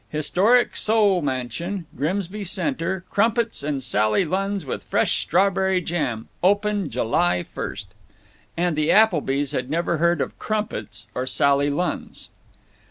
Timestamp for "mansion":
1.21-1.85